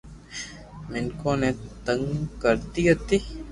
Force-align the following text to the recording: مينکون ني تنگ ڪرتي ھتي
مينکون 0.91 1.35
ني 1.41 1.49
تنگ 1.85 2.05
ڪرتي 2.41 2.81
ھتي 2.91 3.17